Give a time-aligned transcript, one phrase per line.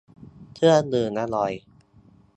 [0.55, 1.51] เครื่องดื่มอร่อย